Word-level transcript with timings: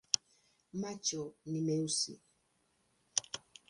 Macho 0.81 1.21
ni 1.49 1.59
meusi. 1.67 2.13